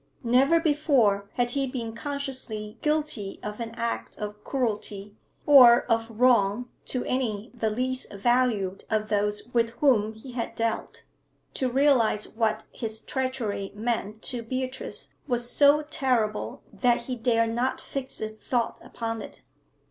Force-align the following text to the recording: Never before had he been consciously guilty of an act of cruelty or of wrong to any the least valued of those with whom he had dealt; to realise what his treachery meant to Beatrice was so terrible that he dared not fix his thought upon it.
Never 0.23 0.59
before 0.59 1.29
had 1.35 1.51
he 1.51 1.67
been 1.67 1.93
consciously 1.93 2.75
guilty 2.81 3.39
of 3.43 3.59
an 3.59 3.69
act 3.75 4.17
of 4.17 4.43
cruelty 4.43 5.13
or 5.45 5.83
of 5.83 6.09
wrong 6.09 6.67
to 6.85 7.05
any 7.05 7.51
the 7.53 7.69
least 7.69 8.11
valued 8.11 8.83
of 8.89 9.09
those 9.09 9.49
with 9.53 9.69
whom 9.73 10.13
he 10.13 10.31
had 10.31 10.55
dealt; 10.55 11.03
to 11.53 11.69
realise 11.69 12.25
what 12.25 12.63
his 12.71 13.01
treachery 13.01 13.71
meant 13.75 14.23
to 14.23 14.41
Beatrice 14.41 15.13
was 15.27 15.47
so 15.51 15.83
terrible 15.83 16.63
that 16.73 17.01
he 17.03 17.15
dared 17.15 17.53
not 17.53 17.79
fix 17.79 18.17
his 18.17 18.39
thought 18.39 18.79
upon 18.83 19.21
it. 19.21 19.43